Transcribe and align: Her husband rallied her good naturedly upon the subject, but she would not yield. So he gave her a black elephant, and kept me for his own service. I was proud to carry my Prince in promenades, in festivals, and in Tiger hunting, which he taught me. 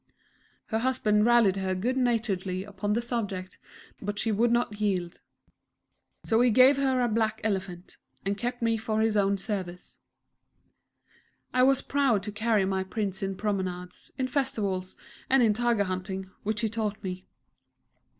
Her 0.69 0.79
husband 0.79 1.27
rallied 1.27 1.57
her 1.57 1.75
good 1.75 1.95
naturedly 1.95 2.63
upon 2.63 2.93
the 2.93 3.03
subject, 3.03 3.59
but 4.01 4.17
she 4.17 4.31
would 4.31 4.49
not 4.51 4.81
yield. 4.81 5.21
So 6.23 6.41
he 6.41 6.49
gave 6.49 6.77
her 6.77 7.01
a 7.01 7.07
black 7.07 7.39
elephant, 7.43 7.97
and 8.25 8.35
kept 8.35 8.63
me 8.63 8.77
for 8.77 9.01
his 9.01 9.15
own 9.15 9.37
service. 9.37 9.99
I 11.53 11.61
was 11.61 11.83
proud 11.83 12.23
to 12.23 12.31
carry 12.31 12.65
my 12.65 12.83
Prince 12.83 13.21
in 13.21 13.35
promenades, 13.37 14.09
in 14.17 14.27
festivals, 14.27 14.95
and 15.29 15.43
in 15.43 15.53
Tiger 15.53 15.83
hunting, 15.83 16.31
which 16.41 16.61
he 16.61 16.67
taught 16.69 17.03
me. 17.03 17.27